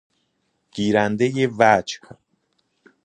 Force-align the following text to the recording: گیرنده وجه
گیرنده 0.71 1.47
وجه 1.47 1.99